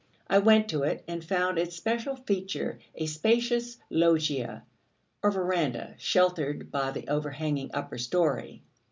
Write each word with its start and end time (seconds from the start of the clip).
I 0.27 0.39
went 0.39 0.67
to 0.69 0.81
it, 0.81 1.03
and 1.07 1.23
found 1.23 1.59
its 1.59 1.75
special 1.75 2.15
feature 2.15 2.79
a 2.95 3.05
spacious 3.05 3.77
loggia 3.91 4.63
or 5.21 5.29
verandah, 5.29 5.93
sheltered 5.99 6.71
by 6.71 6.89
the 6.89 7.07
overhanging 7.07 7.69
upper 7.71 7.99
story. 7.99 8.63